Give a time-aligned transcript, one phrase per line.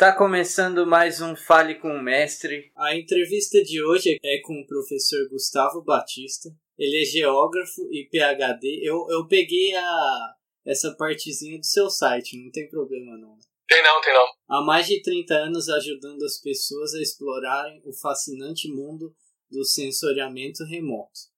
[0.00, 2.72] Está começando mais um Fale com o Mestre.
[2.74, 6.48] A entrevista de hoje é com o professor Gustavo Batista.
[6.78, 8.80] Ele é geógrafo e PhD.
[8.82, 10.34] Eu, eu peguei a,
[10.64, 13.36] essa partezinha do seu site, não tem problema não.
[13.68, 14.26] Tem não, tem não.
[14.48, 19.14] Há mais de 30 anos ajudando as pessoas a explorarem o fascinante mundo
[19.50, 21.30] do sensoriamento remoto.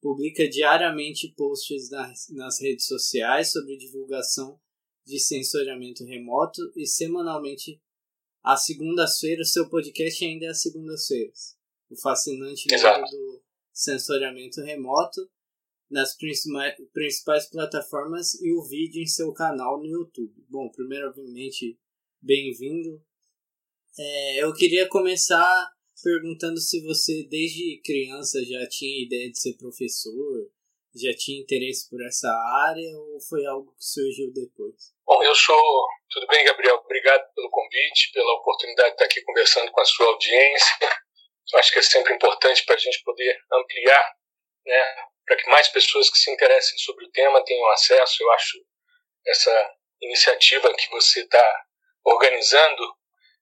[0.00, 4.58] Publica diariamente posts nas, nas redes sociais sobre divulgação
[5.04, 7.80] de sensoriamento remoto e semanalmente
[8.42, 11.56] às segundas-feiras, seu podcast ainda é às segundas-feiras.
[11.90, 15.28] O fascinante mundo do sensoriamento remoto
[15.90, 20.44] nas principais plataformas e o vídeo em seu canal no YouTube.
[20.48, 21.78] Bom, primeiramente,
[22.20, 23.02] bem-vindo.
[23.98, 30.50] É, eu queria começar perguntando se você, desde criança, já tinha ideia de ser professor,
[30.94, 32.28] já tinha interesse por essa
[32.68, 34.92] área ou foi algo que surgiu depois?
[35.06, 35.86] Bom, eu sou.
[36.10, 36.76] Tudo bem, Gabriel?
[36.76, 40.76] Obrigado pelo convite, pela oportunidade de estar aqui conversando com a sua audiência.
[41.52, 44.14] Eu acho que é sempre importante para a gente poder ampliar,
[44.66, 48.22] né, para que mais pessoas que se interessem sobre o tema tenham acesso.
[48.22, 48.58] Eu acho
[49.26, 51.64] essa iniciativa que você está
[52.04, 52.97] organizando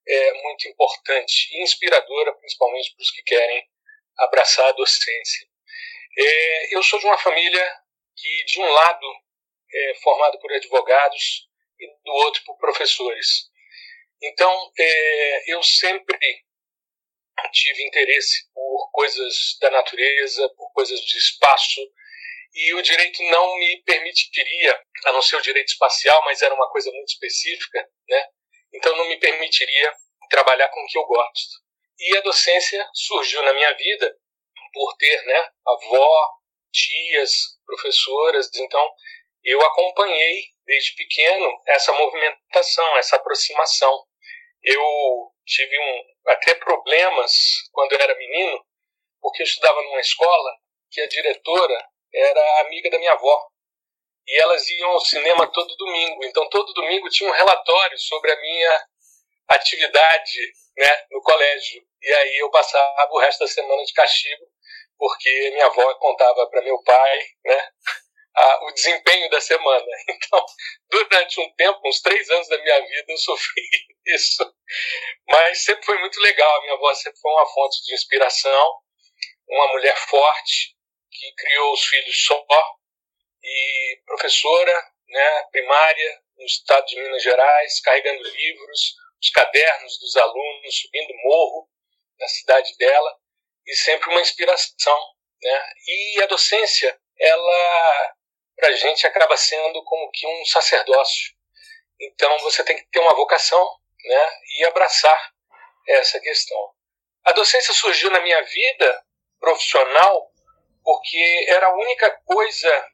[0.07, 3.67] é muito importante e inspiradora, principalmente para os que querem
[4.17, 5.47] abraçar a docência.
[6.17, 7.75] É, eu sou de uma família
[8.15, 9.07] que, de um lado,
[9.73, 11.47] é formada por advogados
[11.79, 13.49] e do outro por professores.
[14.21, 16.17] Então, é, eu sempre
[17.51, 21.81] tive interesse por coisas da natureza, por coisas de espaço,
[22.53, 26.69] e o direito não me permitiria, a não ser o direito espacial, mas era uma
[26.71, 28.27] coisa muito específica, né?
[28.73, 29.93] Então não me permitiria
[30.29, 31.61] trabalhar com o que eu gosto.
[31.99, 34.15] E a docência surgiu na minha vida
[34.73, 36.29] por ter, né, avó,
[36.71, 38.93] tias, professoras, então
[39.43, 44.05] eu acompanhei desde pequeno essa movimentação, essa aproximação.
[44.63, 47.31] Eu tive um, até problemas
[47.71, 48.63] quando eu era menino,
[49.21, 50.51] porque eu estudava numa escola
[50.91, 53.49] que a diretora era amiga da minha avó.
[54.27, 56.25] E elas iam ao cinema todo domingo.
[56.25, 58.85] Então, todo domingo tinha um relatório sobre a minha
[59.47, 61.81] atividade né, no colégio.
[62.01, 64.45] E aí eu passava o resto da semana de castigo,
[64.97, 67.69] porque minha avó contava para meu pai né,
[68.35, 69.85] a, o desempenho da semana.
[70.09, 70.45] Então,
[70.89, 73.63] durante um tempo, uns três anos da minha vida, eu sofri
[74.07, 74.53] isso.
[75.27, 76.57] Mas sempre foi muito legal.
[76.57, 78.73] A minha avó sempre foi uma fonte de inspiração,
[79.47, 80.75] uma mulher forte,
[81.11, 82.45] que criou os filhos só,
[83.47, 90.81] e professora né, primária no estado de Minas Gerais, carregando livros, os cadernos dos alunos,
[90.81, 91.69] subindo morro
[92.19, 93.17] na cidade dela,
[93.65, 94.99] e sempre uma inspiração.
[95.41, 95.73] Né?
[95.87, 98.13] E a docência, ela
[98.57, 101.35] para a gente acaba sendo como que um sacerdócio.
[102.01, 103.63] Então você tem que ter uma vocação
[104.03, 105.31] né, e abraçar
[105.87, 106.57] essa questão.
[107.23, 109.05] A docência surgiu na minha vida
[109.39, 110.31] profissional
[110.83, 112.89] porque era a única coisa,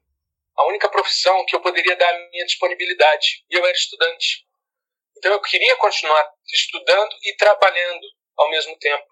[0.55, 3.43] a única profissão que eu poderia dar a minha disponibilidade.
[3.49, 4.45] E eu era estudante.
[5.17, 8.05] Então eu queria continuar estudando e trabalhando
[8.37, 9.05] ao mesmo tempo.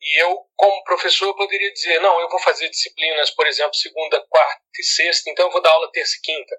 [0.00, 4.62] E eu, como professor, poderia dizer: não, eu vou fazer disciplinas, por exemplo, segunda, quarta
[4.78, 6.56] e sexta, então eu vou dar aula terça e quinta.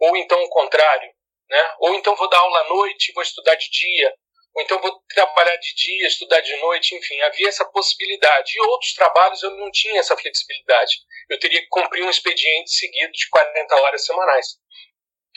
[0.00, 1.12] Ou então o contrário.
[1.50, 1.74] Né?
[1.80, 4.14] Ou então vou dar aula à noite e vou estudar de dia.
[4.54, 8.52] Ou então vou trabalhar de dia, estudar de noite, enfim, havia essa possibilidade.
[8.56, 10.98] E outros trabalhos eu não tinha essa flexibilidade.
[11.28, 14.46] Eu teria que cumprir um expediente seguido de 40 horas semanais.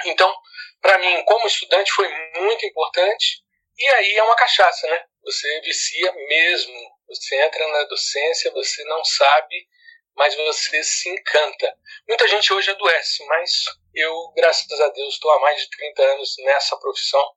[0.06, 0.34] Então,
[0.82, 3.44] para mim, como estudante, foi muito importante.
[3.78, 5.04] E aí é uma cachaça, né?
[5.24, 9.68] Você vicia mesmo você entra na docência, você não sabe,
[10.16, 11.74] mas você se encanta.
[12.08, 13.52] Muita gente hoje adoece, mas
[13.96, 17.37] eu, graças a Deus, estou há mais de 30 anos nessa profissão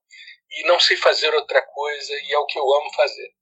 [0.51, 3.35] e não sei fazer outra coisa e é o que eu amo fazer.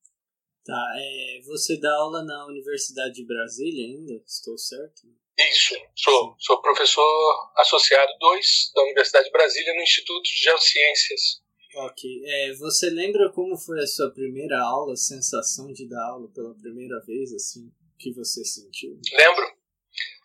[0.65, 4.23] Tá, é, você dá aula na Universidade de Brasília ainda?
[4.27, 5.03] Estou certo?
[5.39, 11.43] Isso, sou, sou professor associado 2 da Universidade de Brasília no Instituto de Geociências.
[11.75, 12.22] Ok.
[12.25, 16.54] É, você lembra como foi a sua primeira aula, a sensação de dar aula pela
[16.54, 18.99] primeira vez, assim, que você sentiu?
[19.13, 19.57] Lembro.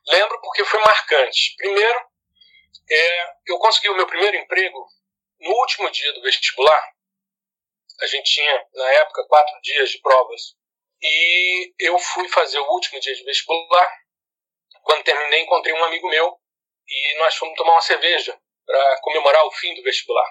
[0.07, 1.55] Lembro porque foi marcante.
[1.57, 1.99] Primeiro,
[2.89, 4.85] é, eu consegui o meu primeiro emprego
[5.43, 6.93] no último dia do vestibular.
[8.01, 10.55] A gente tinha, na época, quatro dias de provas.
[11.01, 13.87] E eu fui fazer o último dia de vestibular.
[14.81, 16.37] Quando terminei, encontrei um amigo meu
[16.87, 20.29] e nós fomos tomar uma cerveja para comemorar o fim do vestibular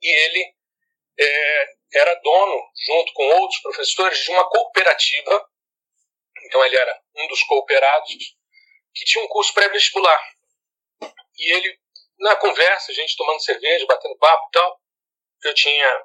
[0.00, 0.54] e ele
[1.18, 5.48] é, era dono, junto com outros professores, de uma cooperativa
[6.44, 8.14] então ele era um dos cooperados,
[8.94, 10.18] que tinha um curso pré-vestibular.
[11.36, 11.80] E ele,
[12.18, 14.80] na conversa, a gente tomando cerveja, batendo papo e tal,
[15.44, 16.04] eu tinha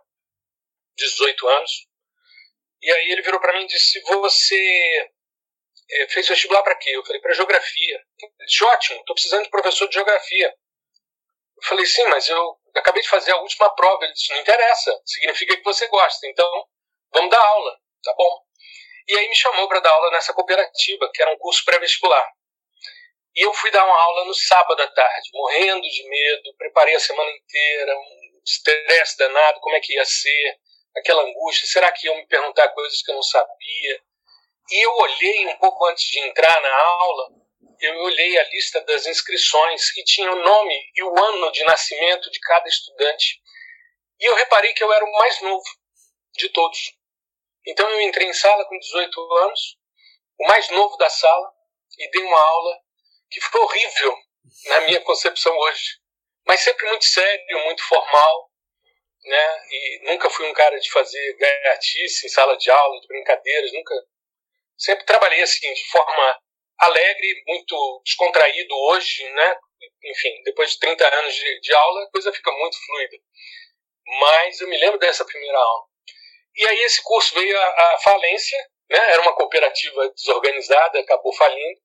[0.96, 1.88] 18 anos,
[2.84, 5.12] e aí ele virou para mim e disse: Você
[5.92, 6.92] é, fez vestibular para quê?
[6.92, 8.04] Eu falei: Para geografia.
[8.22, 10.54] Ele disse: Ótimo, estou precisando de professor de geografia.
[11.58, 14.04] Eu falei: Sim, mas eu acabei de fazer a última prova.
[14.04, 16.68] Ele disse: Não interessa, significa que você gosta, então
[17.14, 17.80] vamos dar aula.
[18.04, 18.44] Tá bom.
[19.08, 22.30] E aí me chamou para dar aula nessa cooperativa, que era um curso pré-vestibular.
[23.36, 27.00] E eu fui dar uma aula no sábado à tarde, morrendo de medo, preparei a
[27.00, 30.60] semana inteira, um estresse danado, como é que ia ser
[30.96, 34.02] aquela angústia, será que iam me perguntar coisas que eu não sabia?
[34.70, 37.30] E eu olhei um pouco antes de entrar na aula,
[37.82, 42.30] eu olhei a lista das inscrições e tinha o nome e o ano de nascimento
[42.32, 43.42] de cada estudante.
[44.20, 45.64] E eu reparei que eu era o mais novo
[46.38, 46.80] de todos.
[47.66, 49.78] Então eu entrei em sala com 18 anos,
[50.40, 51.52] o mais novo da sala,
[51.98, 52.80] e dei uma aula
[53.34, 54.16] que foi horrível
[54.66, 55.98] na minha concepção hoje,
[56.46, 58.52] mas sempre muito sério, muito formal,
[59.26, 59.62] né?
[59.70, 63.96] E nunca fui um cara de fazer gaiatice em sala de aula, de brincadeiras, nunca.
[64.78, 66.40] Sempre trabalhei assim, de forma
[66.80, 69.58] alegre, muito descontraído hoje, né?
[70.04, 73.18] Enfim, depois de 30 anos de, de aula, a coisa fica muito fluida.
[74.20, 75.86] Mas eu me lembro dessa primeira aula.
[76.56, 78.58] E aí esse curso veio à, falência,
[78.90, 79.12] né?
[79.12, 81.82] Era uma cooperativa desorganizada, acabou falindo.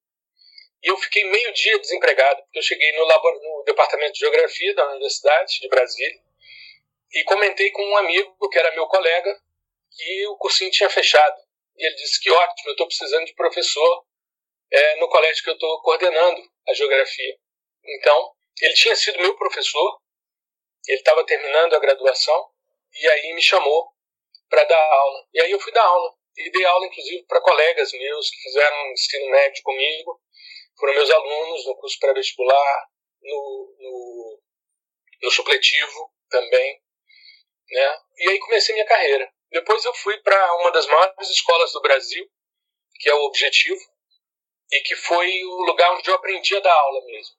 [0.83, 4.91] E eu fiquei meio dia desempregado, porque eu cheguei no, no departamento de geografia da
[4.91, 6.21] Universidade de Brasília
[7.13, 9.41] e comentei com um amigo que era meu colega
[9.91, 11.37] que o cursinho tinha fechado.
[11.77, 14.05] E ele disse que ótimo, eu estou precisando de professor
[14.71, 17.37] é, no colégio que eu estou coordenando a geografia.
[17.85, 20.01] Então, ele tinha sido meu professor,
[20.87, 22.51] ele estava terminando a graduação,
[23.01, 23.93] e aí me chamou
[24.49, 25.27] para dar aula.
[25.33, 26.15] E aí eu fui dar aula.
[26.37, 30.21] E dei aula, inclusive, para colegas meus que fizeram ensino médio comigo,
[30.79, 32.89] foram meus alunos no curso pré-vestibular,
[33.23, 34.43] no, no,
[35.23, 36.81] no supletivo também.
[37.71, 37.99] Né?
[38.19, 39.31] E aí comecei minha carreira.
[39.51, 42.27] Depois eu fui para uma das maiores escolas do Brasil,
[43.01, 43.81] que é o Objetivo,
[44.71, 47.37] e que foi o lugar onde eu aprendi a dar aula mesmo.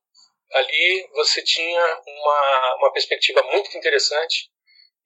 [0.52, 4.50] Ali você tinha uma, uma perspectiva muito interessante,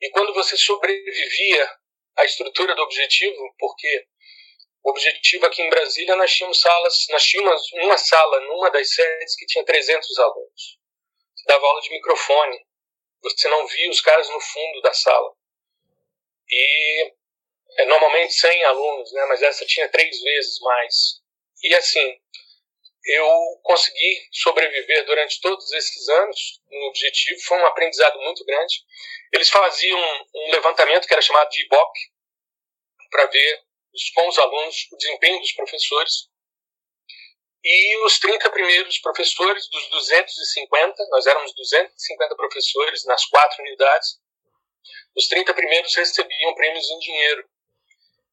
[0.01, 1.77] e quando você sobrevivia
[2.17, 4.07] à estrutura do Objetivo, porque
[4.83, 9.35] o Objetivo aqui em Brasília nós tínhamos salas, nós tínhamos uma sala numa das sedes
[9.35, 10.77] que tinha 300 alunos.
[11.35, 12.65] Você dava aula de microfone,
[13.21, 15.33] você não via os caras no fundo da sala.
[16.49, 17.13] E
[17.77, 21.21] é, normalmente 100 alunos, né, mas essa tinha três vezes mais.
[21.63, 22.19] E assim,
[23.05, 28.83] eu consegui sobreviver durante todos esses anos no objetivo, foi um aprendizado muito grande.
[29.31, 29.99] Eles faziam
[30.35, 31.99] um levantamento que era chamado de Ibope,
[33.09, 36.27] para ver os alunos o desempenho dos professores.
[37.63, 44.19] E os 30 primeiros professores dos 250, nós éramos 250 professores nas quatro unidades,
[45.15, 47.47] os 30 primeiros recebiam prêmios em dinheiro.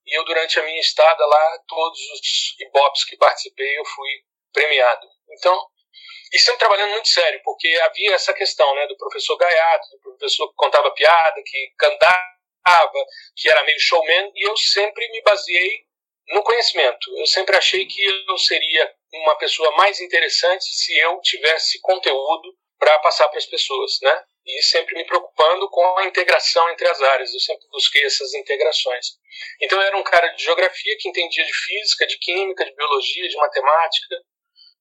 [0.06, 5.06] E eu, durante a minha estada lá, todos os IBOPs que participei, eu fui premiado.
[5.30, 5.70] Então,
[6.32, 10.48] e sempre trabalhando muito sério, porque havia essa questão né, do professor gaiato, do professor
[10.48, 12.39] que contava piada, que cantava,
[13.36, 15.84] que era meio showman, e eu sempre me baseei
[16.28, 17.18] no conhecimento.
[17.18, 22.98] Eu sempre achei que eu seria uma pessoa mais interessante se eu tivesse conteúdo para
[23.00, 24.24] passar para as pessoas, né?
[24.46, 27.32] E sempre me preocupando com a integração entre as áreas.
[27.32, 29.06] Eu sempre busquei essas integrações.
[29.60, 33.28] Então eu era um cara de geografia que entendia de física, de química, de biologia,
[33.28, 34.16] de matemática,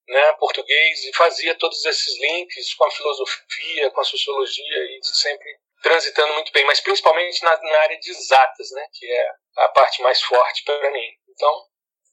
[0.07, 5.59] né, português e fazia todos esses links com a filosofia, com a sociologia e sempre
[5.81, 10.01] transitando muito bem, mas principalmente na, na área de exatas, né, que é a parte
[10.01, 11.09] mais forte para mim.
[11.29, 11.65] Então,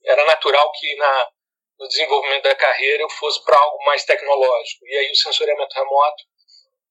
[0.04, 1.30] era natural que na,
[1.78, 4.86] no desenvolvimento da carreira eu fosse para algo mais tecnológico.
[4.86, 6.24] E aí o sensoriamento remoto,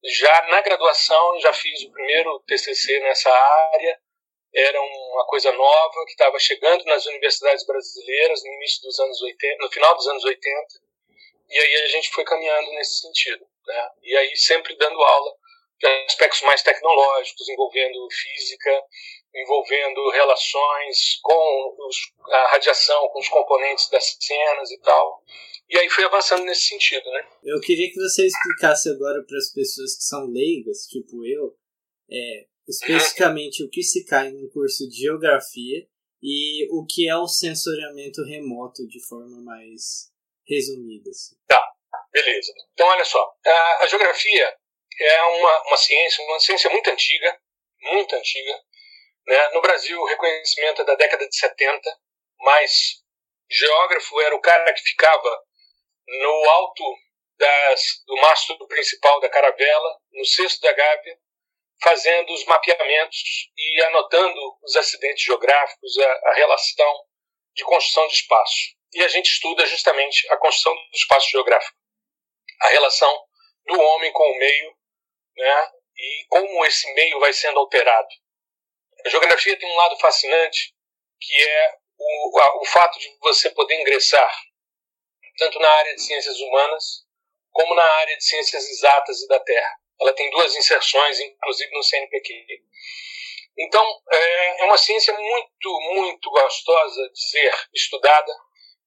[0.03, 4.00] já na graduação, já fiz o primeiro TCC nessa área,
[4.53, 9.58] era uma coisa nova que estava chegando nas universidades brasileiras no início dos anos 80,
[9.63, 10.67] no final dos anos 80,
[11.50, 13.89] e aí a gente foi caminhando nesse sentido, né?
[14.03, 15.36] E aí sempre dando aula
[16.08, 18.84] aspectos mais tecnológicos, envolvendo física,
[19.36, 21.98] envolvendo relações com os,
[22.32, 25.24] a radiação, com os componentes das cenas e tal.
[25.70, 27.27] E aí fui avançando nesse sentido, né?
[27.44, 31.58] Eu queria que você explicasse agora para as pessoas que são leigas, tipo eu,
[32.10, 35.88] é, especificamente o que se cai no curso de geografia
[36.22, 40.12] e o que é o sensoriamento remoto de forma mais
[40.48, 41.10] resumida.
[41.10, 41.36] Assim.
[41.48, 41.62] Tá,
[42.12, 42.53] beleza.
[42.74, 44.55] Então, olha só, a, a geografia
[44.99, 47.39] é uma, uma ciência, uma ciência muito antiga,
[47.81, 48.61] muito antiga.
[49.27, 49.49] Né?
[49.49, 51.81] No Brasil, o reconhecimento é da década de 70,
[52.39, 53.03] mas
[53.49, 55.43] Geógrafo era o cara que ficava
[56.07, 56.83] no alto
[57.37, 61.17] das, do mastro principal da caravela, no cesto da gávea,
[61.81, 67.05] fazendo os mapeamentos e anotando os acidentes geográficos, a, a relação
[67.53, 68.75] de construção de espaço.
[68.93, 71.77] E a gente estuda justamente a construção do espaço geográfico,
[72.61, 73.13] a relação
[73.65, 74.77] do homem com o meio,
[75.37, 78.07] né, e como esse meio vai sendo alterado.
[79.05, 80.73] A geografia tem um lado fascinante,
[81.19, 84.31] que é o, a, o fato de você poder ingressar
[85.37, 87.05] tanto na área de ciências humanas
[87.51, 89.79] como na área de ciências exatas e da Terra.
[90.01, 92.45] Ela tem duas inserções, inclusive no CNPq.
[93.57, 98.33] Então, é, é uma ciência muito, muito gostosa de ser estudada,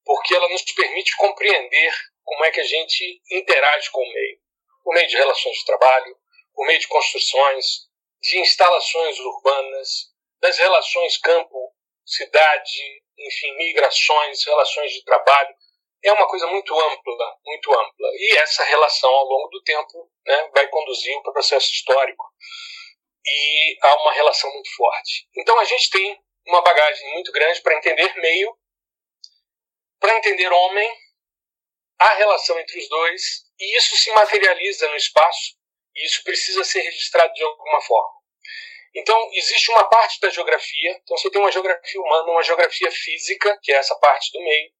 [0.05, 4.39] porque ela nos permite compreender como é que a gente interage com o meio,
[4.83, 6.15] por meio de relações de trabalho,
[6.59, 7.87] por meio de construções,
[8.21, 10.11] de instalações urbanas,
[10.41, 15.55] das relações campo-cidade, enfim, migrações, relações de trabalho.
[16.03, 18.09] É uma coisa muito ampla, muito ampla.
[18.13, 22.25] E essa relação, ao longo do tempo, né, vai conduzir o processo histórico
[23.25, 25.29] e há uma relação muito forte.
[25.37, 28.53] Então a gente tem uma bagagem muito grande para entender meio,
[29.97, 30.91] para entender homem,
[31.99, 35.58] a relação entre os dois, e isso se materializa no espaço,
[36.05, 38.19] isso precisa ser registrado de alguma forma.
[38.95, 43.57] Então, existe uma parte da geografia, então você tem uma geografia humana, uma geografia física,
[43.61, 44.71] que é essa parte do meio,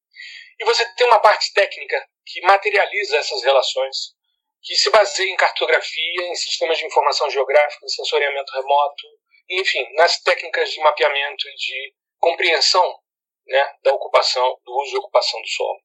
[0.59, 4.13] e você tem uma parte técnica, que materializa essas relações,
[4.61, 9.07] que se baseia em cartografia, em sistemas de informação geográfica, em sensoriamento remoto,
[9.49, 12.99] enfim, nas técnicas de mapeamento e de compreensão
[13.47, 15.79] né, da ocupação, do uso e ocupação do solo.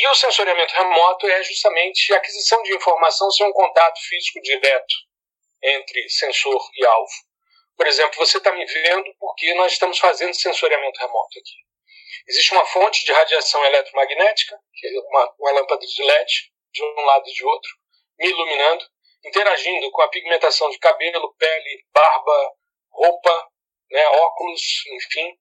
[0.00, 4.94] E o sensoriamento remoto é justamente a aquisição de informação sem um contato físico direto
[5.62, 7.12] entre sensor e alvo.
[7.76, 11.54] Por exemplo, você está me vendo porque nós estamos fazendo sensoriamento remoto aqui.
[12.26, 17.00] Existe uma fonte de radiação eletromagnética, que é uma, uma lâmpada de LED, de um
[17.02, 17.70] lado e de outro,
[18.18, 18.86] me iluminando,
[19.26, 22.54] interagindo com a pigmentação de cabelo, pele, barba,
[22.90, 23.48] roupa,
[23.90, 24.62] né, óculos,
[24.94, 25.38] enfim,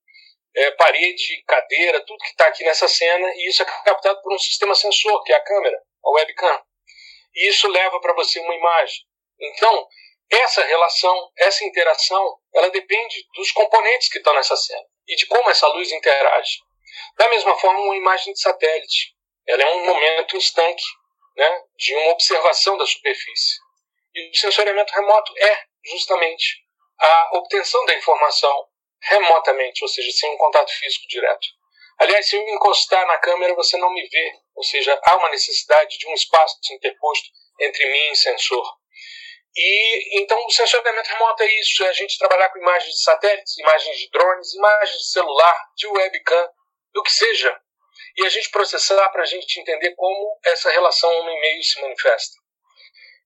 [0.55, 4.39] é, parede, cadeira, tudo que está aqui nessa cena, e isso é captado por um
[4.39, 6.61] sistema sensor, que é a câmera, a webcam.
[7.35, 9.03] E isso leva para você uma imagem.
[9.39, 9.87] Então,
[10.29, 15.49] essa relação, essa interação, ela depende dos componentes que estão nessa cena e de como
[15.49, 16.59] essa luz interage.
[17.17, 19.15] Da mesma forma, uma imagem de satélite.
[19.47, 20.83] Ela é um momento instante
[21.35, 23.57] né, de uma observação da superfície.
[24.13, 26.63] E o sensoriamento remoto é justamente
[26.99, 28.68] a obtenção da informação
[29.01, 31.47] remotamente, ou seja, sem um contato físico direto.
[31.99, 35.97] Aliás, se eu encostar na câmera, você não me vê, ou seja, há uma necessidade
[35.97, 37.27] de um espaço interposto
[37.59, 38.63] entre mim e sensor.
[39.55, 43.57] E então o sensoriamento remoto é isso, é a gente trabalhar com imagens de satélites,
[43.57, 46.49] imagens de drones, imagens de celular, de webcam,
[46.93, 47.59] do que seja,
[48.17, 52.37] e a gente processar para a gente entender como essa relação homem-meio se manifesta.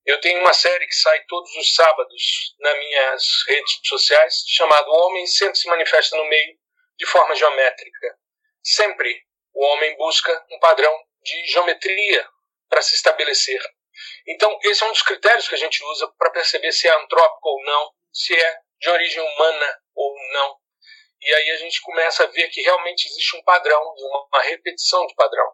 [0.06, 5.08] Eu tenho uma série que sai todos os sábados nas minhas redes sociais, chamado O
[5.08, 6.58] Homem Sempre se Manifesta no Meio,
[6.98, 8.18] de forma geométrica.
[8.62, 12.28] Sempre o homem busca um padrão de geometria
[12.70, 13.62] para se estabelecer.
[14.28, 17.50] Então, esse é um dos critérios que a gente usa para perceber se é antrópico
[17.50, 20.58] ou não, se é de origem humana ou não.
[21.22, 23.82] E aí a gente começa a ver que realmente existe um padrão,
[24.32, 25.54] uma repetição de padrão.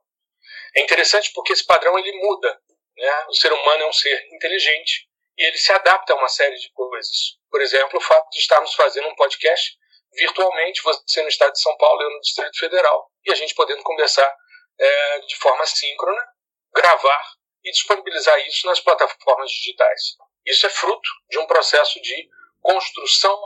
[0.76, 2.60] É interessante porque esse padrão ele muda.
[3.00, 3.26] Né?
[3.30, 6.72] O ser humano é um ser inteligente e ele se adapta a uma série de
[6.74, 7.38] coisas.
[7.50, 9.78] Por exemplo, o fato de estarmos fazendo um podcast
[10.14, 13.84] virtualmente, você no estado de São Paulo, eu no Distrito Federal, e a gente podendo
[13.84, 14.36] conversar
[14.78, 16.28] é, de forma síncrona,
[16.74, 17.24] gravar
[17.64, 20.02] e disponibilizar isso nas plataformas digitais.
[20.46, 22.30] Isso é fruto de um processo de
[22.62, 23.40] construção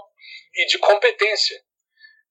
[0.55, 1.63] e de competência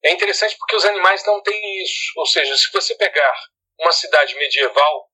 [0.04, 2.12] é interessante porque os animais não têm isso.
[2.16, 3.34] Ou seja, se você pegar
[3.78, 5.08] uma cidade medieval,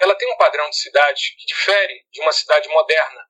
[0.00, 3.20] ela tem um padrão de cidade que difere de uma cidade moderna.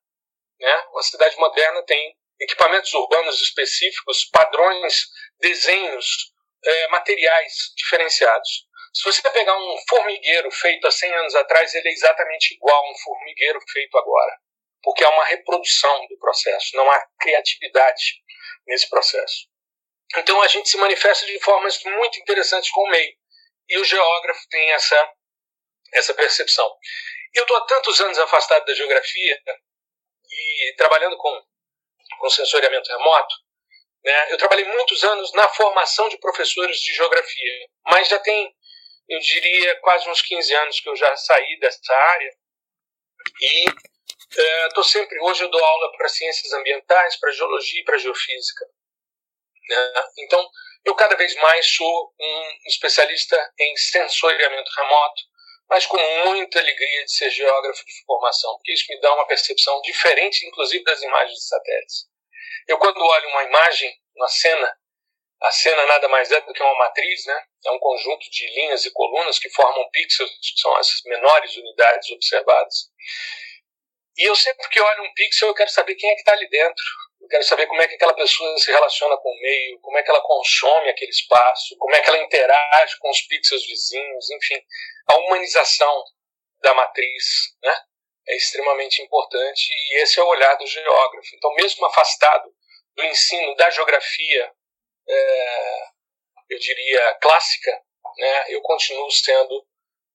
[0.60, 0.86] Né?
[0.92, 5.06] Uma cidade moderna tem equipamentos urbanos específicos, padrões,
[5.40, 6.32] desenhos,
[6.64, 8.66] é, materiais diferenciados.
[8.92, 12.90] Se você pegar um formigueiro feito há 100 anos atrás, ele é exatamente igual a
[12.90, 14.38] um formigueiro feito agora,
[14.82, 18.22] porque há uma reprodução do processo, não há criatividade
[18.66, 19.48] nesse processo.
[20.16, 23.12] Então a gente se manifesta de formas muito interessantes com o meio.
[23.68, 25.12] E o geógrafo tem essa,
[25.94, 26.70] essa percepção.
[27.32, 29.40] Eu estou há tantos anos afastado da geografia
[30.30, 31.42] e trabalhando com,
[32.18, 33.34] com sensoriamento remoto.
[34.04, 38.54] Né, eu trabalhei muitos anos na formação de professores de geografia, mas já tem,
[39.08, 42.30] eu diria, quase uns 15 anos que eu já saí dessa área.
[43.40, 43.64] E
[44.68, 48.66] estou é, sempre, hoje eu dou aula para ciências ambientais, para geologia e para geofísica.
[49.68, 50.04] Né?
[50.18, 50.50] Então,
[50.84, 55.22] Eu cada vez mais sou um especialista em sensoriamento remoto,
[55.68, 59.80] mas com muita alegria de ser geógrafo de formação, porque isso me dá uma percepção
[59.82, 62.06] diferente, inclusive, das imagens de satélites.
[62.68, 64.78] Eu, quando olho uma imagem, uma cena,
[65.42, 67.44] a cena nada mais é do que uma matriz, né?
[67.66, 72.10] é um conjunto de linhas e colunas que formam pixels, que são as menores unidades
[72.10, 72.90] observadas.
[74.16, 76.48] E eu sempre que olho um pixel, eu quero saber quem é que está ali
[76.48, 76.84] dentro.
[77.24, 80.02] Eu quero saber como é que aquela pessoa se relaciona com o meio, como é
[80.02, 84.60] que ela consome aquele espaço, como é que ela interage com os pixels vizinhos, enfim.
[85.08, 86.04] A humanização
[86.62, 87.24] da matriz
[87.62, 87.74] né,
[88.28, 91.28] é extremamente importante e esse é o olhar do geógrafo.
[91.34, 92.54] Então, mesmo afastado
[92.94, 94.52] do ensino da geografia,
[95.08, 95.84] é,
[96.50, 97.72] eu diria, clássica,
[98.18, 99.66] né, eu continuo sendo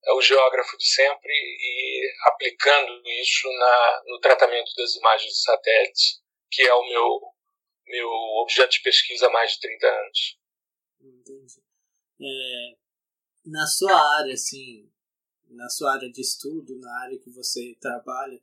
[0.06, 6.22] é o geógrafo de sempre e aplicando isso na, no tratamento das imagens de satélites,
[6.50, 7.34] que é o meu,
[7.88, 8.10] meu
[8.42, 10.40] objeto de pesquisa há mais de 30 anos.
[11.02, 11.64] Entendi.
[12.22, 12.78] É,
[13.46, 14.92] na sua área, assim,
[15.50, 18.42] na sua área de estudo, na área que você trabalha,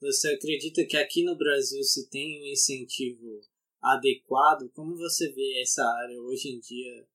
[0.00, 3.40] você acredita que aqui no Brasil se tem um incentivo
[3.80, 4.68] adequado?
[4.70, 7.08] Como você vê essa área hoje em dia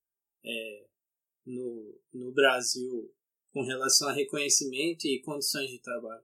[0.46, 0.86] é,
[1.46, 3.13] no, no Brasil
[3.51, 6.24] com relação a reconhecimento e condições de trabalho?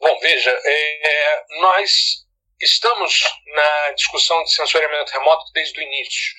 [0.00, 2.26] Bom, veja, é, nós
[2.60, 6.34] estamos na discussão de sensoriamento remoto desde o início.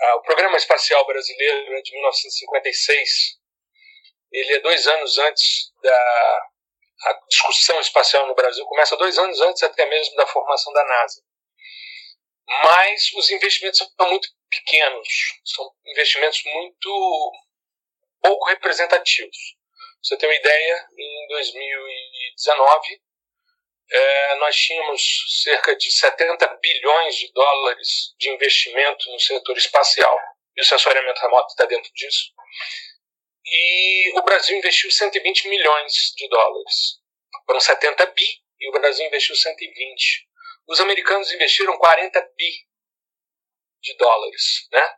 [0.00, 3.10] Ah, o Programa Espacial Brasileiro é de 1956.
[4.32, 6.48] Ele é dois anos antes da
[7.00, 11.22] a discussão espacial no Brasil começa dois anos antes até mesmo da formação da NASA.
[12.64, 15.08] Mas os investimentos são muito pequenos,
[15.44, 17.32] são investimentos muito
[18.20, 19.57] pouco representativos.
[20.02, 23.00] Você ter uma ideia, em 2019
[23.90, 25.02] é, nós tínhamos
[25.42, 30.18] cerca de 70 bilhões de dólares de investimento no setor espacial.
[30.56, 32.32] E o sensoriamento remoto está dentro disso.
[33.46, 37.00] E o Brasil investiu 120 milhões de dólares.
[37.46, 38.26] Foram 70 bi
[38.60, 40.28] e o Brasil investiu 120.
[40.68, 42.52] Os americanos investiram 40 bi
[43.82, 44.94] de dólares, né?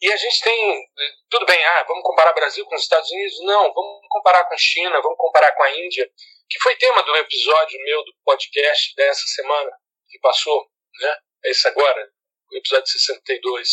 [0.00, 0.88] E a gente tem,
[1.30, 3.40] tudo bem, ah, vamos comparar Brasil com os Estados Unidos?
[3.44, 6.10] Não, vamos comparar com a China, vamos comparar com a Índia,
[6.48, 9.70] que foi tema do episódio meu do podcast dessa semana
[10.08, 10.66] que passou,
[11.00, 11.18] né?
[11.44, 12.10] Esse agora,
[12.50, 13.68] o episódio 62,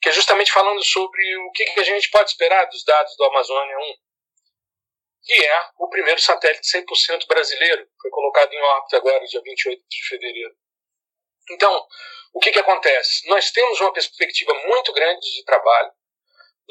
[0.00, 3.24] que é justamente falando sobre o que, que a gente pode esperar dos dados do
[3.24, 3.94] Amazônia 1,
[5.24, 10.08] que é o primeiro satélite 100% brasileiro, foi colocado em órbita agora, dia 28 de
[10.08, 10.54] fevereiro.
[11.50, 11.86] Então,
[12.34, 13.28] o que, que acontece?
[13.28, 15.92] Nós temos uma perspectiva muito grande de trabalho.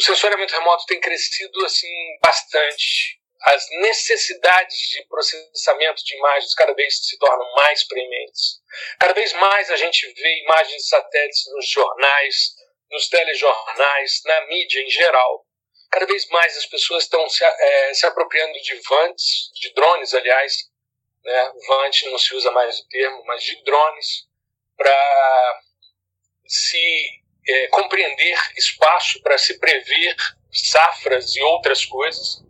[0.01, 3.19] O sensoriamento remoto tem crescido assim bastante.
[3.43, 8.63] As necessidades de processamento de imagens cada vez se tornam mais prementes.
[8.99, 12.35] Cada vez mais a gente vê imagens de satélites nos jornais,
[12.89, 15.45] nos telejornais, na mídia em geral.
[15.91, 20.63] Cada vez mais as pessoas estão se, é, se apropriando de vantes, de drones, aliás.
[21.23, 21.51] Né?
[21.67, 24.27] Vante não se usa mais o termo, mas de drones
[24.75, 25.61] para
[26.47, 30.15] se é, compreender espaço, para se prever
[30.51, 32.43] safras e outras coisas.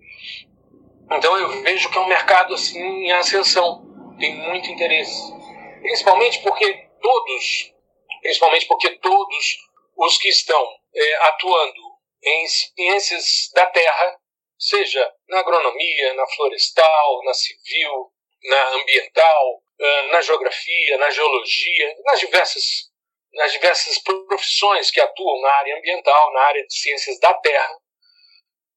[1.12, 3.84] Então eu vejo que é um mercado assim em ascensão,
[4.20, 5.34] tem muito interesse,
[5.82, 7.74] principalmente porque todos,
[8.22, 9.58] principalmente porque todos
[9.98, 10.64] os que estão
[10.96, 11.82] é, atuando
[12.24, 14.18] em ciências da terra,
[14.58, 18.12] seja na agronomia, na florestal, na civil,
[18.44, 22.91] na ambiental, ah, na geografia, na geologia, nas diversas,
[23.34, 27.78] nas diversas profissões que atuam na área ambiental, na área de ciências da Terra,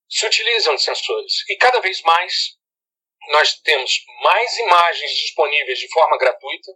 [0.09, 1.33] se utilizam de sensores.
[1.49, 2.57] E cada vez mais
[3.29, 6.73] nós temos mais imagens disponíveis de forma gratuita,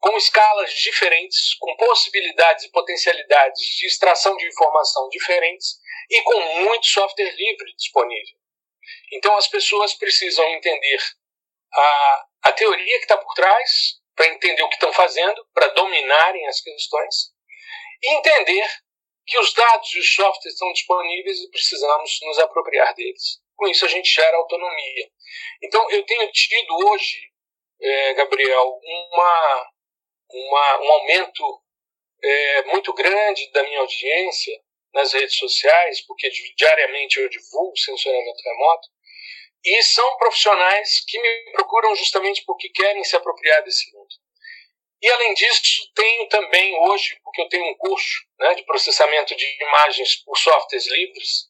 [0.00, 5.78] com escalas diferentes, com possibilidades e potencialidades de extração de informação diferentes
[6.10, 8.36] e com muito software livre disponível.
[9.12, 11.00] Então as pessoas precisam entender
[11.72, 13.70] a, a teoria que está por trás,
[14.14, 17.32] para entender o que estão fazendo, para dominarem as questões,
[18.02, 18.66] e entender
[19.26, 23.40] que os dados e os softwares estão disponíveis e precisamos nos apropriar deles.
[23.56, 25.10] Com isso, a gente gera autonomia.
[25.62, 27.30] Então, eu tenho tido hoje,
[27.80, 29.70] é, Gabriel, uma,
[30.30, 31.62] uma, um aumento
[32.22, 34.60] é, muito grande da minha audiência
[34.92, 38.88] nas redes sociais, porque diariamente eu divulgo sensoriamento remoto,
[39.64, 44.03] e são profissionais que me procuram justamente porque querem se apropriar desse mundo.
[45.02, 45.62] E além disso,
[45.94, 50.86] tenho também hoje, porque eu tenho um curso né, de processamento de imagens por softwares
[50.86, 51.48] livres,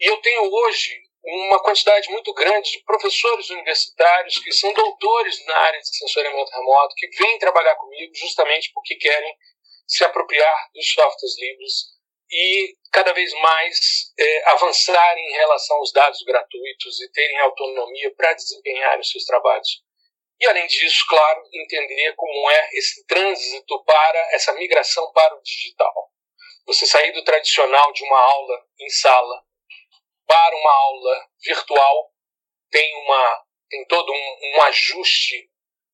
[0.00, 5.56] e eu tenho hoje uma quantidade muito grande de professores universitários que são doutores na
[5.56, 9.36] área de sensoriamento remoto, que vêm trabalhar comigo justamente porque querem
[9.86, 11.98] se apropriar dos softwares livres
[12.30, 13.78] e cada vez mais
[14.18, 19.82] é, avançar em relação aos dados gratuitos e terem autonomia para desempenhar os seus trabalhos.
[20.40, 26.12] E além disso, claro, entender como é esse trânsito para essa migração para o digital.
[26.66, 29.42] Você sair do tradicional de uma aula em sala
[30.26, 32.12] para uma aula virtual
[32.70, 35.50] tem uma tem todo um, um ajuste,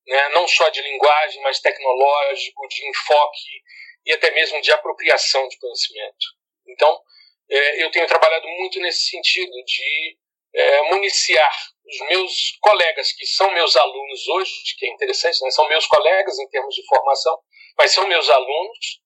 [0.07, 3.63] né, não só de linguagem, mas tecnológico, de enfoque
[4.07, 6.27] e até mesmo de apropriação de conhecimento.
[6.69, 7.03] Então,
[7.51, 10.19] é, eu tenho trabalhado muito nesse sentido de
[10.55, 15.69] é, municiar os meus colegas, que são meus alunos hoje, que é interessante, né, são
[15.69, 17.39] meus colegas em termos de formação,
[17.77, 19.01] mas são meus alunos,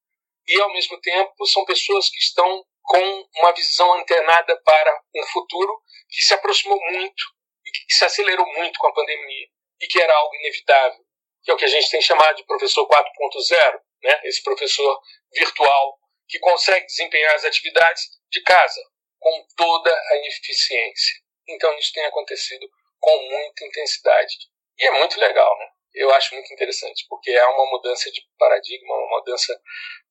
[0.46, 5.82] e ao mesmo tempo são pessoas que estão com uma visão antenada para um futuro
[6.08, 7.22] que se aproximou muito
[7.66, 9.46] e que se acelerou muito com a pandemia
[9.80, 11.00] e que era algo inevitável,
[11.42, 14.20] que é o que a gente tem chamado de professor 4.0, né?
[14.24, 14.98] esse professor
[15.34, 18.80] virtual que consegue desempenhar as atividades de casa
[19.18, 21.27] com toda a eficiência.
[21.48, 22.68] Então isso tem acontecido
[23.00, 24.37] com muita intensidade.
[24.78, 25.70] E é muito legal, né?
[25.94, 29.61] Eu acho muito interessante, porque é uma mudança de paradigma, uma mudança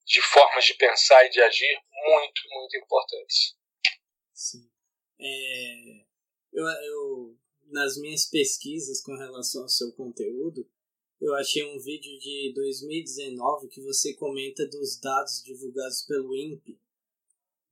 [0.06, 3.56] de formas de pensar e de agir muito, muito importantes.
[4.34, 4.69] Sim.
[5.19, 6.06] É,
[6.54, 10.67] eu, eu, nas minhas pesquisas com relação ao seu conteúdo,
[11.19, 16.80] eu achei um vídeo de 2019 que você comenta dos dados divulgados pelo INPE,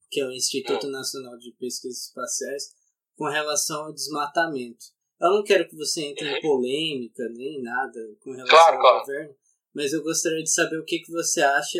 [0.09, 2.73] que é o Instituto Nacional de Pesquisas Espaciais,
[3.15, 4.85] com relação ao desmatamento.
[5.19, 8.99] Eu não quero que você entre em polêmica nem nada com relação claro, ao claro.
[8.99, 9.35] governo,
[9.73, 11.79] mas eu gostaria de saber o que, que você acha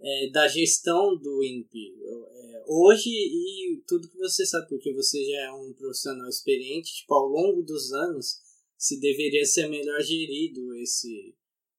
[0.00, 5.40] é, da gestão do INPE é, hoje e tudo que você sabe, porque você já
[5.46, 8.40] é um profissional experiente, tipo, ao longo dos anos,
[8.76, 11.34] se deveria ser melhor gerido esse,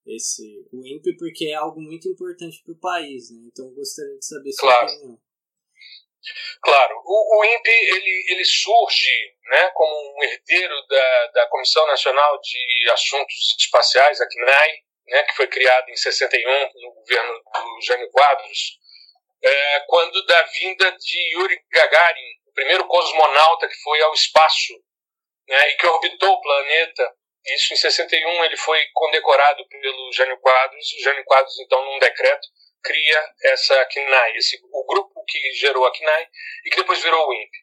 [0.05, 3.41] esse o INPE, porque é algo muito importante para o país, né?
[3.47, 4.93] Então, eu gostaria de saber sua claro.
[4.93, 5.19] opinião.
[6.61, 12.39] Claro, o, o INPE ele, ele surge né, como um herdeiro da, da Comissão Nacional
[12.41, 18.09] de Assuntos Espaciais, a CNAE, né, que foi criado em 61 no governo do Jânio
[18.11, 18.79] Quadros,
[19.41, 24.73] é, quando da vinda de Yuri Gagarin, o primeiro cosmonauta que foi ao espaço
[25.47, 27.15] né, e que orbitou o planeta.
[27.45, 30.91] Isso em 61 ele foi condecorado pelo Jânio Quadros.
[30.93, 32.47] O Jânio Quadros, então, num decreto,
[32.83, 36.27] cria essa CNAE, esse, o grupo que gerou a CNAE
[36.65, 37.57] e que depois virou o INPE.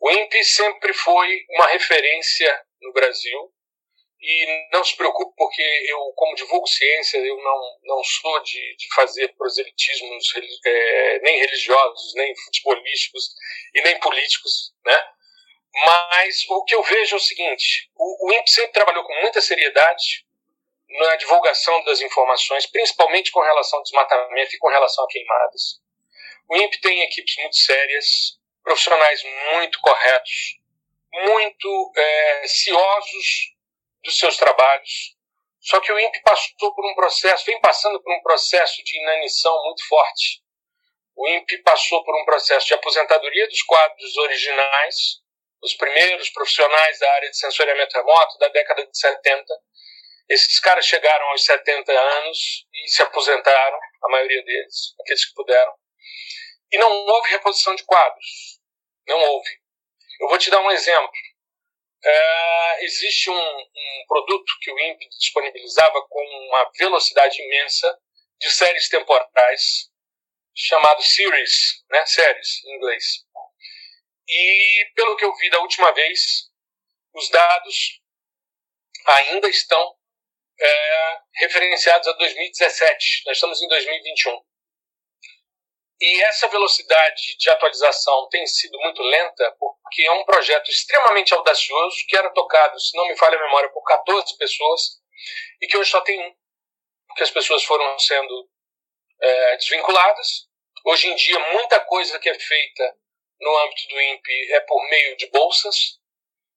[0.00, 3.52] O INPE sempre foi uma referência no Brasil
[4.20, 8.94] e não se preocupe, porque eu, como divulgo ciência, eu não, não sou de, de
[8.94, 10.24] fazer proselitismos
[10.64, 13.34] é, nem religiosos, nem futebolísticos
[13.74, 15.04] e nem políticos, né?
[15.74, 19.40] Mas o que eu vejo é o seguinte: o, o INPE sempre trabalhou com muita
[19.40, 20.24] seriedade
[20.98, 25.80] na divulgação das informações, principalmente com relação ao desmatamento e com relação a queimadas.
[26.48, 30.58] O INPE tem equipes muito sérias, profissionais muito corretos,
[31.12, 33.54] muito é, ciosos
[34.02, 35.16] dos seus trabalhos.
[35.60, 39.54] Só que o INPE passou por um processo, vem passando por um processo de inanição
[39.64, 40.42] muito forte.
[41.14, 45.22] O INPE passou por um processo de aposentadoria dos quadros originais,
[45.62, 49.44] os primeiros profissionais da área de sensoriamento remoto da década de 70.
[50.32, 55.74] Esses caras chegaram aos 70 anos e se aposentaram, a maioria deles, aqueles que puderam.
[56.72, 58.58] E não houve reposição de quadros.
[59.06, 59.50] Não houve.
[60.20, 61.12] Eu vou te dar um exemplo.
[62.02, 67.94] É, existe um, um, produto que o INPE disponibilizava com uma velocidade imensa
[68.40, 69.90] de séries temporais,
[70.56, 73.04] chamado Series, né, séries em inglês.
[74.26, 76.50] E pelo que eu vi da última vez,
[77.12, 78.00] os dados
[79.06, 79.94] ainda estão
[80.62, 83.22] é, referenciados a 2017.
[83.26, 84.40] Nós estamos em 2021.
[86.00, 91.96] E essa velocidade de atualização tem sido muito lenta porque é um projeto extremamente audacioso
[92.08, 94.80] que era tocado, se não me falha a memória, por 14 pessoas
[95.60, 96.34] e que hoje só tem um,
[97.06, 98.50] porque as pessoas foram sendo
[99.20, 100.48] é, desvinculadas.
[100.84, 102.96] Hoje em dia, muita coisa que é feita
[103.40, 106.00] no âmbito do INPE é por meio de bolsas.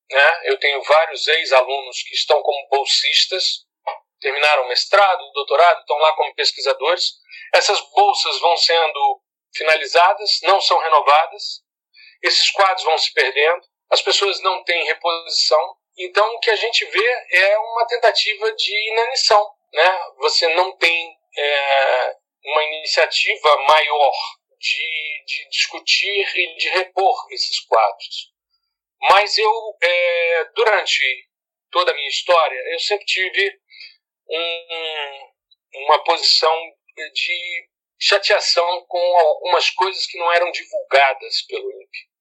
[0.09, 0.41] Né?
[0.45, 3.65] Eu tenho vários ex-alunos que estão como bolsistas,
[4.25, 7.13] terminaram mestrado, doutorado, estão lá como pesquisadores.
[7.53, 9.21] Essas bolsas vão sendo
[9.55, 11.61] finalizadas, não são renovadas,
[12.23, 13.61] esses quadros vão se perdendo,
[13.91, 15.77] as pessoas não têm reposição.
[15.95, 19.47] Então, o que a gente vê é uma tentativa de inanição.
[19.71, 19.99] Né?
[20.17, 24.13] Você não tem é, uma iniciativa maior
[24.59, 28.33] de, de, discutir e de repor esses quadros.
[29.01, 31.29] Mas eu, é, durante
[31.69, 33.59] toda a minha história, eu sempre tive
[34.29, 36.55] um, uma posição
[37.13, 42.15] de chateação com algumas coisas que não eram divulgadas pelo INPE.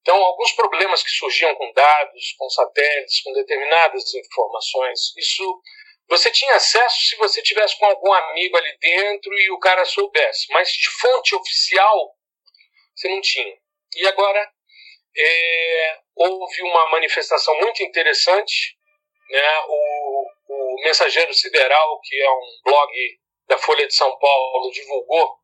[0.00, 5.62] Então, alguns problemas que surgiam com dados, com satélites, com determinadas informações, isso
[6.08, 10.52] você tinha acesso se você tivesse com algum amigo ali dentro e o cara soubesse,
[10.52, 12.16] mas de fonte oficial
[12.94, 13.56] você não tinha.
[13.96, 14.52] E agora
[15.16, 18.76] é, houve uma manifestação muito interessante,
[19.30, 19.60] né?
[19.68, 22.92] O, o Mensageiro Sideral, que é um blog
[23.48, 25.38] da Folha de São Paulo, divulgou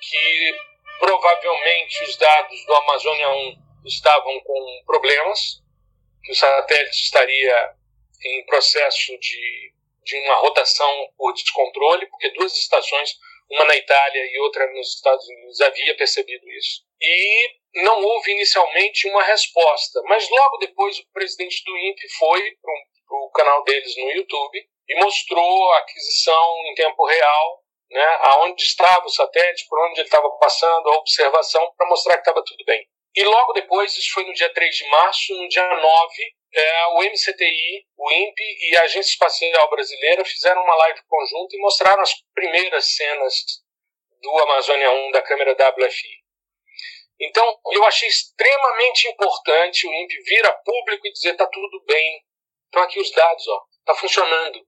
[0.00, 0.54] que
[0.98, 3.54] provavelmente os dados do Amazônia 1
[3.86, 5.62] estavam com problemas,
[6.22, 7.74] que o satélite estaria
[8.24, 13.18] em processo de, de uma rotação por descontrole, porque duas estações,
[13.50, 16.82] uma na Itália e outra nos Estados Unidos, havia percebido isso.
[17.00, 22.72] E não houve inicialmente uma resposta, mas logo depois o presidente do INPE foi para
[23.14, 29.06] o canal deles no YouTube e mostrou a aquisição em tempo real, né, aonde estava
[29.06, 32.86] o satélite, por onde ele estava passando, a observação, para mostrar que estava tudo bem.
[33.14, 37.02] E logo depois, isso foi no dia 3 de março, no dia 9, é, o
[37.02, 42.14] MCTI, o INPE e a Agência Espacial Brasileira fizeram uma live conjunta e mostraram as
[42.34, 43.34] primeiras cenas
[44.20, 46.24] do Amazônia 1 da câmera WFI.
[47.20, 52.24] Então, eu achei extremamente importante o INPE vir a público e dizer está tudo bem,
[52.74, 54.60] estão aqui os dados, ó, está funcionando,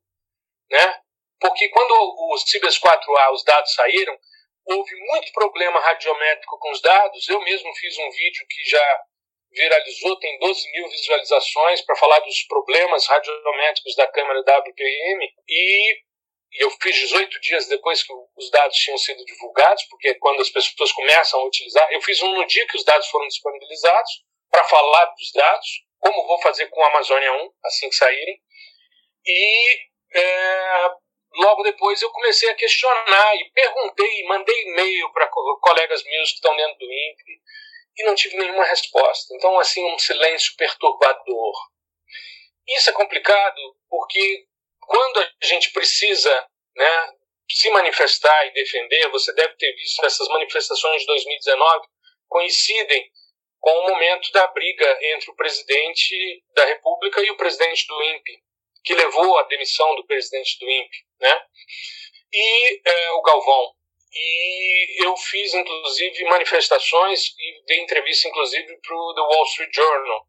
[0.71, 1.01] né?
[1.41, 4.17] Porque quando o Cibers 4A, os dados saíram,
[4.65, 7.29] houve muito problema radiométrico com os dados.
[7.29, 9.01] Eu mesmo fiz um vídeo que já
[9.51, 16.01] viralizou, tem 12 mil visualizações para falar dos problemas radiométricos da câmera WPM e
[16.59, 20.51] eu fiz 18 dias depois que os dados tinham sido divulgados, porque é quando as
[20.51, 24.11] pessoas começam a utilizar, eu fiz um no dia que os dados foram disponibilizados
[24.51, 28.41] para falar dos dados, como vou fazer com a Amazônia 1 assim que saírem.
[29.25, 29.79] E
[30.15, 30.91] é,
[31.35, 36.57] logo depois eu comecei a questionar e perguntei, mandei e-mail para colegas meus que estão
[36.57, 37.41] dentro do INPE
[37.99, 39.35] e não tive nenhuma resposta.
[39.35, 41.55] Então, assim, um silêncio perturbador.
[42.69, 44.47] Isso é complicado porque
[44.81, 47.13] quando a gente precisa né,
[47.51, 51.87] se manifestar e defender, você deve ter visto essas manifestações de 2019
[52.29, 53.11] coincidem
[53.67, 58.39] com o momento da briga entre o presidente da República e o presidente do INPE,
[58.85, 61.43] que levou à demissão do presidente do INPE, né?
[62.33, 63.75] E é, o Galvão.
[64.13, 70.29] E eu fiz, inclusive, manifestações e dei entrevista, inclusive, para o The Wall Street Journal.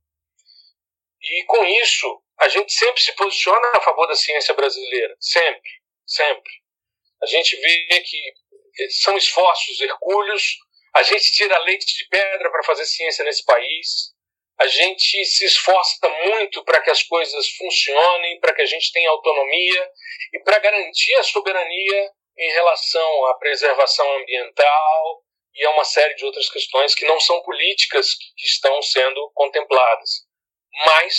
[1.21, 5.71] E com isso, a gente sempre se posiciona a favor da ciência brasileira, sempre,
[6.07, 6.51] sempre.
[7.21, 8.33] A gente vê que
[8.89, 10.57] são esforços hercúleos,
[10.97, 14.15] a gente tira leite de pedra para fazer ciência nesse país,
[14.59, 19.11] a gente se esforça muito para que as coisas funcionem, para que a gente tenha
[19.11, 19.91] autonomia
[20.33, 26.25] e para garantir a soberania em relação à preservação ambiental e a uma série de
[26.25, 30.25] outras questões que não são políticas que estão sendo contempladas.
[30.83, 31.13] Mas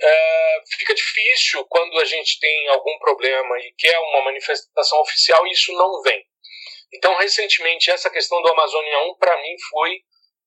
[0.00, 5.52] é, fica difícil quando a gente tem algum problema e quer uma manifestação oficial e
[5.52, 6.24] isso não vem.
[6.92, 10.02] Então, recentemente, essa questão do Amazônia 1, para mim, foi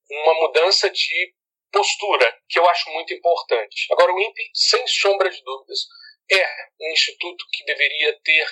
[0.10, 1.34] uma mudança de
[1.72, 3.88] postura, que eu acho muito importante.
[3.92, 5.80] Agora, o INPE, sem sombra de dúvidas,
[6.32, 6.46] é
[6.82, 8.48] um instituto que deveria ter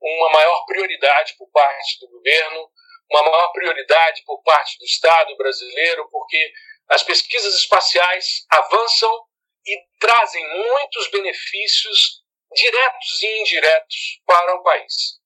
[0.00, 2.70] uma maior prioridade por parte do governo,
[3.10, 6.52] uma maior prioridade por parte do Estado brasileiro, porque
[6.88, 9.24] as pesquisas espaciais avançam
[9.66, 12.22] e trazem muitos benefícios
[12.54, 15.18] diretos e indiretos para o país.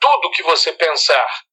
[0.00, 1.44] Tudo que você pensar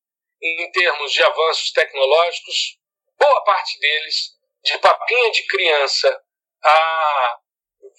[0.41, 2.77] em termos de avanços tecnológicos,
[3.19, 6.23] boa parte deles, de papinha de criança
[6.63, 7.39] a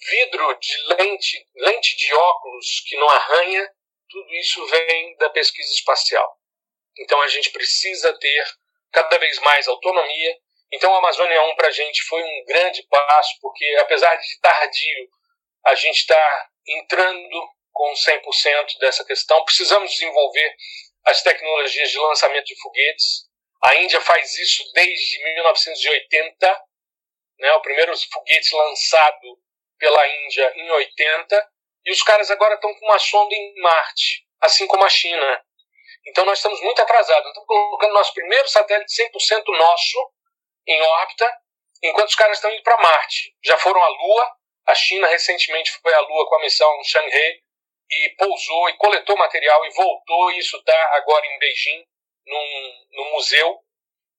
[0.09, 3.69] vidro de lente, lente de óculos que não arranha,
[4.09, 6.37] tudo isso vem da pesquisa espacial.
[6.97, 8.45] Então a gente precisa ter
[8.91, 10.37] cada vez mais autonomia
[10.71, 15.09] então, a Amazônia 1 para a gente foi um grande passo, porque apesar de tardio,
[15.65, 17.49] a gente está entrando
[17.79, 19.41] com 100% dessa questão.
[19.45, 20.53] Precisamos desenvolver
[21.05, 23.29] as tecnologias de lançamento de foguetes.
[23.63, 26.61] A Índia faz isso desde 1980,
[27.39, 29.39] né, o primeiro foguete lançado
[29.77, 31.49] pela Índia em 80,
[31.85, 35.41] e os caras agora estão com uma sonda em Marte, assim como a China.
[36.05, 37.29] Então nós estamos muito atrasados.
[37.29, 40.13] Estamos colocando nosso primeiro satélite 100% nosso
[40.67, 41.33] em órbita,
[41.81, 43.33] enquanto os caras estão indo para Marte.
[43.41, 44.31] Já foram à Lua,
[44.67, 47.39] a China recentemente foi à Lua com a missão Shanghai
[47.89, 50.31] e pousou e coletou material e voltou.
[50.31, 51.85] E isso está agora em Beijing,
[52.25, 53.59] num, num museu,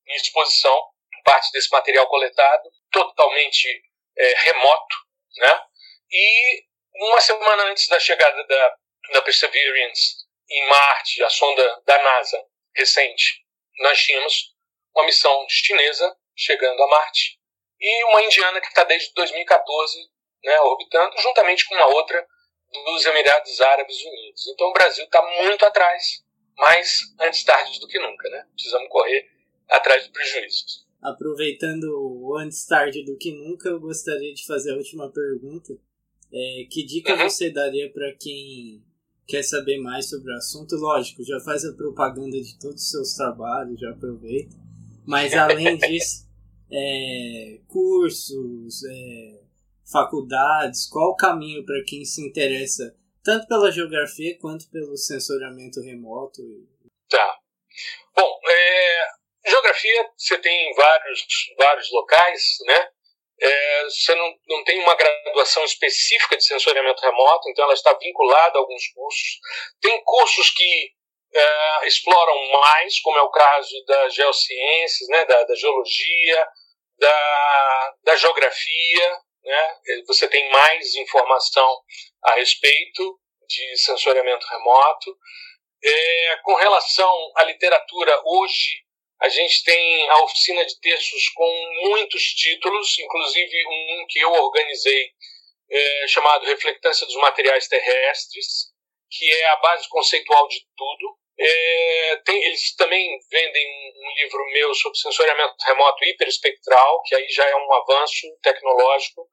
[0.07, 0.91] em exposição,
[1.25, 3.83] parte desse material coletado, totalmente
[4.17, 4.97] é, remoto.
[5.37, 5.65] Né?
[6.11, 6.65] E
[6.97, 8.77] uma semana antes da chegada da,
[9.13, 10.17] da Perseverance
[10.49, 13.45] em Marte, a sonda da NASA recente,
[13.79, 14.53] nós tínhamos
[14.95, 17.39] uma missão chinesa chegando a Marte
[17.81, 19.99] e uma indiana que está desde 2014
[20.45, 22.27] né, orbitando, juntamente com uma outra
[22.73, 24.47] dos Emirados Árabes Unidos.
[24.49, 26.25] Então o Brasil está muito atrás,
[26.57, 28.47] mas antes tarde do que nunca, né?
[28.55, 29.29] Precisamos correr
[29.69, 30.87] atrás de prejuízos.
[31.03, 35.73] Aproveitando o antes tarde do que nunca, eu gostaria de fazer a última pergunta.
[36.33, 37.29] É, que dica uhum.
[37.29, 38.85] você daria para quem
[39.27, 40.77] quer saber mais sobre o assunto?
[40.77, 44.55] Lógico, já faz a propaganda de todos os seus trabalhos, já aproveita.
[45.07, 46.29] Mas além disso,
[46.71, 49.40] é, cursos, é,
[49.91, 56.41] faculdades, qual o caminho para quem se interessa tanto pela geografia quanto pelo sensoriamento remoto?
[57.09, 57.39] Tá.
[58.17, 59.07] Bom, é,
[59.47, 61.25] geografia você tem vários,
[61.59, 62.89] vários locais, né?
[63.43, 68.59] É, você não, não tem uma graduação específica de sensoriamento remoto, então ela está vinculada
[68.59, 69.39] a alguns cursos.
[69.81, 70.93] Tem cursos que
[71.35, 76.49] é, exploram mais, como é o caso das geociências, né, da, da geologia,
[76.99, 79.79] da, da geografia, né?
[80.07, 81.83] Você tem mais informação
[82.23, 85.17] a respeito de sensoriamento remoto.
[85.83, 88.85] É, com relação à literatura, hoje
[89.21, 95.11] a gente tem a oficina de textos com muitos títulos, inclusive um que eu organizei
[95.71, 98.71] é, chamado Reflectância dos Materiais Terrestres,
[99.11, 101.19] que é a base conceitual de tudo.
[101.43, 107.49] É, tem, eles também vendem um livro meu sobre sensoriamento remoto hiperespectral, que aí já
[107.49, 109.27] é um avanço tecnológico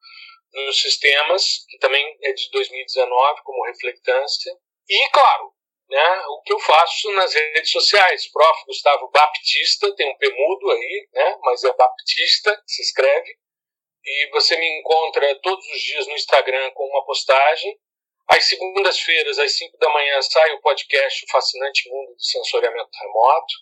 [0.54, 4.54] nos sistemas, que também é de 2019, como reflectância.
[4.88, 5.52] E, claro,
[5.90, 8.32] né, o que eu faço nas redes sociais.
[8.32, 8.66] Prof.
[8.66, 13.38] Gustavo Baptista, tem um P mudo aí, né, mas é Baptista, se escreve.
[14.04, 17.78] E você me encontra todos os dias no Instagram com uma postagem.
[18.28, 23.54] Às segundas-feiras, às 5 da manhã, sai o podcast O Fascinante Mundo do Sensoriamento Remoto.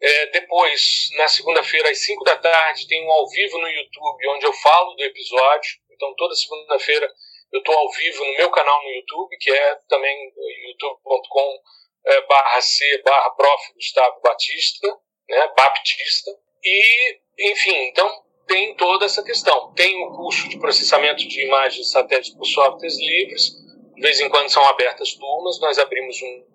[0.00, 4.46] É, depois, na segunda-feira, às 5 da tarde, tem um ao vivo no YouTube, onde
[4.46, 5.70] eu falo do episódio.
[5.90, 7.12] Então, toda segunda-feira
[7.52, 10.32] eu estou ao vivo no meu canal no YouTube, que é também
[10.68, 11.58] youtube.com
[12.06, 13.74] é, barra C barra prof.
[13.74, 14.88] Gustavo Batista,
[15.28, 16.30] né, Baptista.
[16.64, 18.10] E, enfim, então
[18.46, 19.72] tem toda essa questão.
[19.74, 23.61] Tem o curso de processamento de imagens satélites por softwares livres,
[23.94, 26.46] de vez em quando são abertas turmas, nós abrimos um,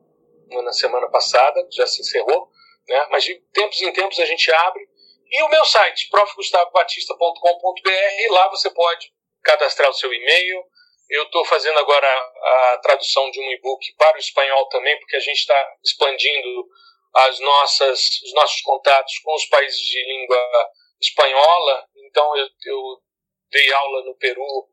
[0.52, 2.50] uma na semana passada, já se encerrou,
[2.88, 3.08] né?
[3.10, 4.88] mas de tempos em tempos a gente abre.
[5.30, 9.12] E o meu site, profgustavobatista.com.br, lá você pode
[9.44, 10.64] cadastrar o seu e-mail.
[11.10, 15.22] Eu estou fazendo agora a tradução de um e-book para o espanhol também, porque a
[15.22, 16.68] gente está expandindo
[17.14, 20.70] as nossas, os nossos contatos com os países de língua
[21.02, 21.86] espanhola.
[21.96, 23.02] Então, eu, eu
[23.52, 24.68] dei aula no Peru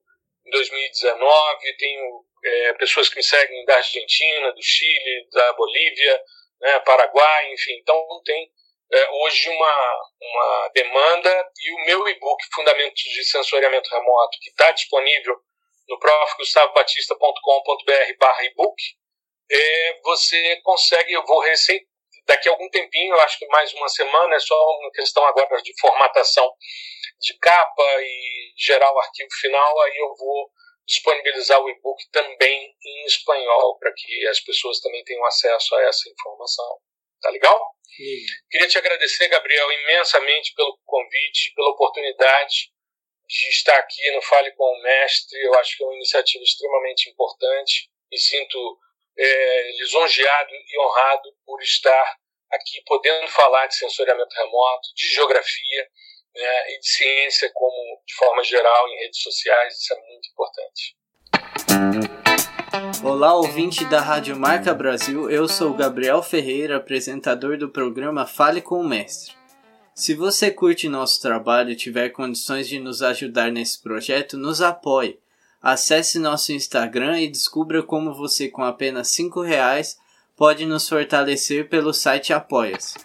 [0.46, 6.22] em 2019, tenho é, pessoas que me seguem da Argentina, do Chile, da Bolívia,
[6.60, 7.72] né, Paraguai, enfim.
[7.80, 8.50] Então, tem
[8.92, 14.70] é, hoje uma, uma demanda e o meu e-book Fundamentos de Sensoriamento Remoto, que está
[14.72, 15.34] disponível
[15.88, 18.76] no profgustavobatista.com.br barra e-book,
[19.50, 21.80] é, você consegue, eu vou recém,
[22.26, 25.72] daqui a algum tempinho, acho que mais uma semana, é só uma questão agora de
[25.80, 26.50] formatação
[27.20, 30.50] de capa e gerar o arquivo final, aí eu vou
[30.86, 36.08] disponibilizar o e-book também em espanhol, para que as pessoas também tenham acesso a essa
[36.10, 36.78] informação.
[37.20, 37.58] Tá legal?
[37.96, 38.26] Sim.
[38.50, 42.70] Queria te agradecer, Gabriel, imensamente pelo convite, pela oportunidade
[43.26, 45.40] de estar aqui no Fale com o Mestre.
[45.42, 48.78] Eu acho que é uma iniciativa extremamente importante e sinto
[49.16, 52.16] é, lisonjeado e honrado por estar
[52.52, 55.88] aqui podendo falar de sensoriamento remoto, de geografia
[56.34, 59.74] né, e de ciência como de forma geral em redes sociais.
[59.74, 60.96] Isso é muito importante.
[63.04, 68.80] Olá, ouvinte da Rádio Marca Brasil, eu sou Gabriel Ferreira, apresentador do programa Fale com
[68.80, 69.34] o Mestre.
[69.94, 75.20] Se você curte nosso trabalho e tiver condições de nos ajudar nesse projeto, nos apoie.
[75.64, 79.98] Acesse nosso Instagram e descubra como você, com apenas R$ reais,
[80.36, 82.98] pode nos fortalecer pelo site Apoia-se.